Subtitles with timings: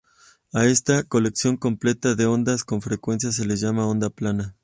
[0.51, 4.55] A esta colección completa de ondas con frecuencia se les llama onda plana.